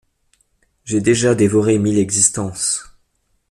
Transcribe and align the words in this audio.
J’ai 0.83 0.99
déjà 0.99 1.35
dévoré 1.35 1.77
mille 1.77 1.99
existences. 1.99 2.87